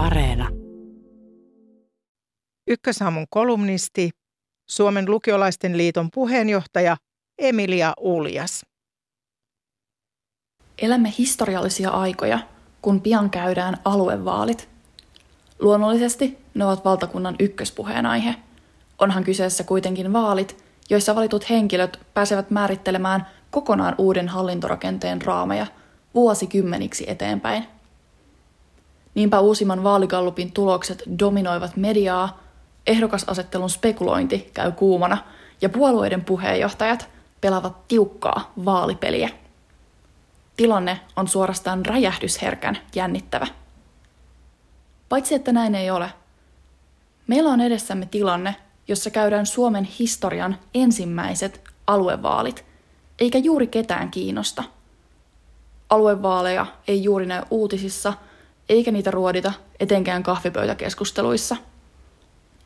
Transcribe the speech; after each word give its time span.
Areena. 0.00 0.48
Ykkösaamun 2.66 3.26
kolumnisti, 3.30 4.10
Suomen 4.70 5.10
lukiolaisten 5.10 5.76
liiton 5.76 6.08
puheenjohtaja 6.14 6.96
Emilia 7.38 7.92
Uljas. 8.00 8.66
Elämme 10.82 11.12
historiallisia 11.18 11.90
aikoja, 11.90 12.38
kun 12.82 13.00
pian 13.00 13.30
käydään 13.30 13.76
aluevaalit. 13.84 14.68
Luonnollisesti 15.58 16.38
ne 16.54 16.64
ovat 16.64 16.84
valtakunnan 16.84 17.36
ykköspuheenaihe. 17.38 18.34
Onhan 18.98 19.24
kyseessä 19.24 19.64
kuitenkin 19.64 20.12
vaalit, 20.12 20.64
joissa 20.90 21.14
valitut 21.14 21.50
henkilöt 21.50 22.00
pääsevät 22.14 22.50
määrittelemään 22.50 23.26
kokonaan 23.50 23.94
uuden 23.98 24.28
hallintorakenteen 24.28 25.22
raameja 25.22 25.66
vuosikymmeniksi 26.14 27.04
eteenpäin. 27.10 27.79
Niinpä 29.14 29.40
uusimman 29.40 29.82
vaaligallupin 29.82 30.52
tulokset 30.52 31.02
dominoivat 31.18 31.76
mediaa, 31.76 32.40
ehdokasasettelun 32.86 33.70
spekulointi 33.70 34.50
käy 34.54 34.72
kuumana 34.72 35.18
ja 35.60 35.68
puolueiden 35.68 36.24
puheenjohtajat 36.24 37.08
pelaavat 37.40 37.88
tiukkaa 37.88 38.52
vaalipeliä. 38.64 39.30
Tilanne 40.56 41.00
on 41.16 41.28
suorastaan 41.28 41.86
räjähdysherkän 41.86 42.78
jännittävä. 42.94 43.46
Paitsi 45.08 45.34
että 45.34 45.52
näin 45.52 45.74
ei 45.74 45.90
ole. 45.90 46.12
Meillä 47.26 47.50
on 47.50 47.60
edessämme 47.60 48.06
tilanne, 48.06 48.56
jossa 48.88 49.10
käydään 49.10 49.46
Suomen 49.46 49.84
historian 49.84 50.58
ensimmäiset 50.74 51.60
aluevaalit, 51.86 52.64
eikä 53.18 53.38
juuri 53.38 53.66
ketään 53.66 54.10
kiinnosta. 54.10 54.64
Aluevaaleja 55.90 56.66
ei 56.88 57.02
juuri 57.02 57.26
näy 57.26 57.42
uutisissa, 57.50 58.12
eikä 58.70 58.90
niitä 58.90 59.10
ruodita 59.10 59.52
etenkään 59.80 60.22
kahvipöytäkeskusteluissa. 60.22 61.56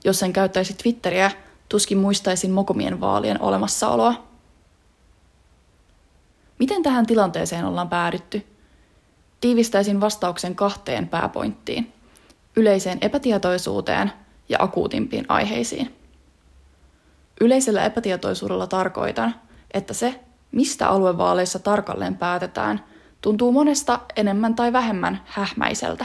Jos 0.05 0.23
en 0.23 0.33
käyttäisi 0.33 0.75
Twitteriä, 0.75 1.31
tuskin 1.69 1.99
muistaisin 1.99 2.51
mokomien 2.51 3.01
vaalien 3.01 3.43
olemassaoloa. 3.43 4.27
Miten 6.59 6.83
tähän 6.83 7.07
tilanteeseen 7.07 7.65
ollaan 7.65 7.89
päädytty? 7.89 8.47
Tiivistäisin 9.41 10.01
vastauksen 10.01 10.55
kahteen 10.55 11.09
pääpointtiin. 11.09 11.93
Yleiseen 12.57 12.99
epätietoisuuteen 13.01 14.13
ja 14.49 14.59
akuutimpiin 14.61 15.25
aiheisiin. 15.29 15.97
Yleisellä 17.41 17.85
epätietoisuudella 17.85 18.67
tarkoitan, 18.67 19.35
että 19.75 19.95
se, 19.95 20.21
mistä 20.53 20.89
aluevaaleissa 20.89 21.59
tarkalleen 21.59 22.17
päätetään, 22.17 22.85
tuntuu 23.25 23.53
monesta 23.53 24.01
enemmän 24.17 24.55
tai 24.55 24.73
vähemmän 24.73 25.23
hähmäiseltä. 25.25 26.05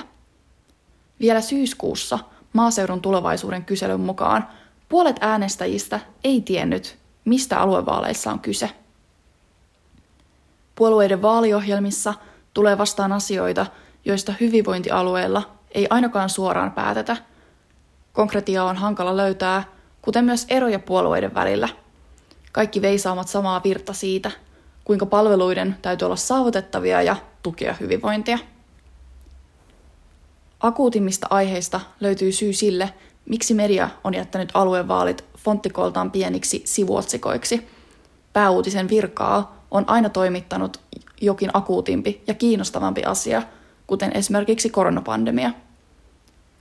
Vielä 1.19 1.41
syyskuussa 1.41 2.19
maaseudun 2.53 3.01
tulevaisuuden 3.01 3.65
kyselyn 3.65 3.99
mukaan 3.99 4.47
puolet 4.89 5.15
äänestäjistä 5.21 5.99
ei 6.23 6.41
tiennyt, 6.41 6.97
mistä 7.25 7.59
aluevaaleissa 7.59 8.31
on 8.31 8.39
kyse. 8.39 8.69
Puolueiden 10.75 11.21
vaaliohjelmissa 11.21 12.13
tulee 12.53 12.77
vastaan 12.77 13.11
asioita, 13.11 13.65
joista 14.05 14.33
hyvinvointialueilla 14.39 15.49
ei 15.71 15.87
ainakaan 15.89 16.29
suoraan 16.29 16.71
päätetä. 16.71 17.17
Konkretia 18.13 18.63
on 18.63 18.75
hankala 18.75 19.17
löytää, 19.17 19.63
kuten 20.01 20.25
myös 20.25 20.45
eroja 20.49 20.79
puolueiden 20.79 21.33
välillä. 21.33 21.69
Kaikki 22.51 22.81
veisaamat 22.81 23.27
samaa 23.27 23.61
virta 23.63 23.93
siitä, 23.93 24.31
kuinka 24.89 25.05
palveluiden 25.05 25.75
täytyy 25.81 26.05
olla 26.05 26.15
saavutettavia 26.15 27.01
ja 27.01 27.15
tukea 27.43 27.75
hyvinvointia. 27.79 28.39
Akuutimmista 30.59 31.27
aiheista 31.29 31.79
löytyy 31.99 32.31
syy 32.31 32.53
sille, 32.53 32.93
miksi 33.25 33.53
media 33.53 33.89
on 34.03 34.13
jättänyt 34.13 34.49
aluevaalit 34.53 35.25
fonttikoltaan 35.37 36.11
pieniksi 36.11 36.61
sivuotsikoiksi. 36.65 37.67
Pääuutisen 38.33 38.89
virkaa 38.89 39.65
on 39.71 39.83
aina 39.87 40.09
toimittanut 40.09 40.79
jokin 41.21 41.49
akuutimpi 41.53 42.23
ja 42.27 42.33
kiinnostavampi 42.33 43.03
asia, 43.03 43.43
kuten 43.87 44.11
esimerkiksi 44.15 44.69
koronapandemia. 44.69 45.51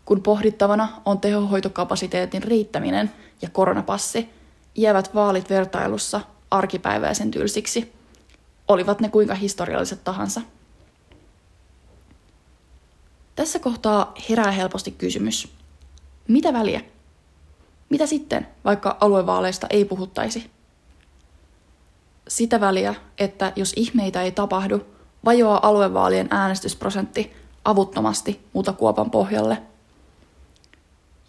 Kun 0.04 0.22
pohdittavana 0.22 0.88
on 1.04 1.20
tehohoitokapasiteetin 1.20 2.42
riittäminen 2.42 3.10
ja 3.42 3.48
koronapassi, 3.50 4.28
jäävät 4.74 5.14
vaalit 5.14 5.50
vertailussa 5.50 6.20
arkipäiväisen 6.50 7.30
tylsiksi, 7.30 7.97
olivat 8.68 9.00
ne 9.00 9.08
kuinka 9.08 9.34
historialliset 9.34 10.04
tahansa. 10.04 10.40
Tässä 13.36 13.58
kohtaa 13.58 14.14
herää 14.28 14.50
helposti 14.50 14.90
kysymys. 14.90 15.52
Mitä 16.28 16.52
väliä? 16.52 16.80
Mitä 17.88 18.06
sitten, 18.06 18.48
vaikka 18.64 18.96
aluevaaleista 19.00 19.66
ei 19.70 19.84
puhuttaisi? 19.84 20.50
Sitä 22.28 22.60
väliä, 22.60 22.94
että 23.18 23.52
jos 23.56 23.72
ihmeitä 23.76 24.22
ei 24.22 24.32
tapahdu, 24.32 24.86
vajoaa 25.24 25.66
aluevaalien 25.68 26.28
äänestysprosentti 26.30 27.32
avuttomasti 27.64 28.46
mutakuopan 28.52 29.10
pohjalle. 29.10 29.62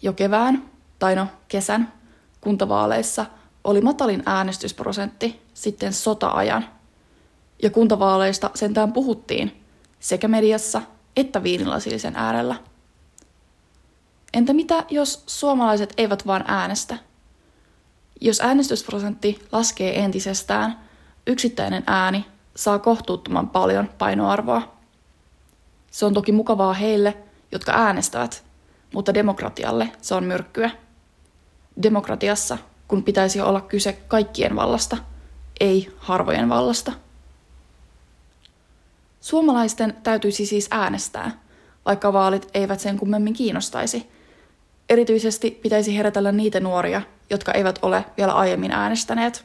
Jo 0.02 0.12
kevään, 0.12 0.70
tai 0.98 1.14
no 1.14 1.26
kesän, 1.48 1.92
kuntavaaleissa 2.40 3.26
oli 3.64 3.80
matalin 3.80 4.22
äänestysprosentti 4.26 5.42
sitten 5.54 5.92
sota-ajan. 5.92 6.79
Ja 7.62 7.70
kuntavaaleista 7.70 8.50
sentään 8.54 8.92
puhuttiin 8.92 9.64
sekä 10.00 10.28
mediassa 10.28 10.82
että 11.16 11.42
viinilasillisen 11.42 12.16
äärellä. 12.16 12.56
Entä 14.34 14.52
mitä, 14.52 14.84
jos 14.90 15.22
suomalaiset 15.26 15.94
eivät 15.96 16.26
vaan 16.26 16.44
äänestä? 16.48 16.98
Jos 18.20 18.40
äänestysprosentti 18.40 19.46
laskee 19.52 20.04
entisestään, 20.04 20.80
yksittäinen 21.26 21.82
ääni 21.86 22.24
saa 22.56 22.78
kohtuuttoman 22.78 23.48
paljon 23.48 23.90
painoarvoa. 23.98 24.76
Se 25.90 26.06
on 26.06 26.14
toki 26.14 26.32
mukavaa 26.32 26.72
heille, 26.72 27.16
jotka 27.52 27.72
äänestävät, 27.72 28.44
mutta 28.94 29.14
demokratialle 29.14 29.92
se 30.02 30.14
on 30.14 30.24
myrkkyä. 30.24 30.70
Demokratiassa, 31.82 32.58
kun 32.88 33.02
pitäisi 33.02 33.40
olla 33.40 33.60
kyse 33.60 33.92
kaikkien 33.92 34.56
vallasta, 34.56 34.96
ei 35.60 35.92
harvojen 35.98 36.48
vallasta. 36.48 36.92
Suomalaisten 39.20 39.96
täytyisi 40.02 40.46
siis 40.46 40.68
äänestää, 40.70 41.40
vaikka 41.84 42.12
vaalit 42.12 42.48
eivät 42.54 42.80
sen 42.80 42.98
kummemmin 42.98 43.34
kiinnostaisi. 43.34 44.10
Erityisesti 44.88 45.50
pitäisi 45.50 45.96
herätellä 45.96 46.32
niitä 46.32 46.60
nuoria, 46.60 47.02
jotka 47.30 47.52
eivät 47.52 47.78
ole 47.82 48.04
vielä 48.16 48.32
aiemmin 48.32 48.72
äänestäneet. 48.72 49.44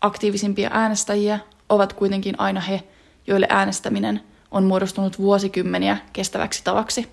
Aktiivisimpia 0.00 0.70
äänestäjiä 0.72 1.38
ovat 1.68 1.92
kuitenkin 1.92 2.40
aina 2.40 2.60
he, 2.60 2.82
joille 3.26 3.46
äänestäminen 3.50 4.20
on 4.50 4.64
muodostunut 4.64 5.18
vuosikymmeniä 5.18 5.98
kestäväksi 6.12 6.64
tavaksi. 6.64 7.08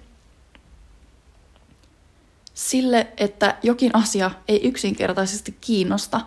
Sille, 2.54 3.08
että 3.18 3.58
jokin 3.64 3.96
asia 3.96 4.32
ei 4.48 4.68
yksinkertaisesti 4.68 5.58
kiinnosta, 5.62 6.22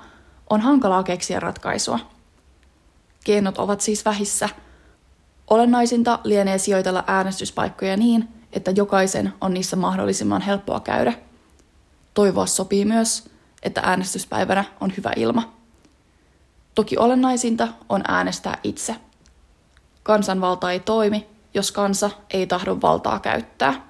on 0.50 0.60
hankalaa 0.60 1.02
keksiä 1.02 1.40
ratkaisua. 1.40 1.98
Keinot 3.24 3.58
ovat 3.58 3.80
siis 3.80 4.04
vähissä– 4.04 4.48
Olennaisinta 5.50 6.18
lienee 6.24 6.58
sijoitella 6.58 7.04
äänestyspaikkoja 7.06 7.96
niin, 7.96 8.28
että 8.52 8.70
jokaisen 8.70 9.32
on 9.40 9.54
niissä 9.54 9.76
mahdollisimman 9.76 10.42
helppoa 10.42 10.80
käydä. 10.80 11.12
Toivoa 12.14 12.46
sopii 12.46 12.84
myös, 12.84 13.30
että 13.62 13.80
äänestyspäivänä 13.84 14.64
on 14.80 14.92
hyvä 14.96 15.12
ilma. 15.16 15.52
Toki 16.74 16.96
olennaisinta 16.96 17.68
on 17.88 18.02
äänestää 18.08 18.58
itse. 18.64 18.96
Kansanvalta 20.02 20.72
ei 20.72 20.80
toimi, 20.80 21.26
jos 21.54 21.72
kansa 21.72 22.10
ei 22.30 22.46
tahdo 22.46 22.78
valtaa 22.82 23.18
käyttää. 23.18 23.89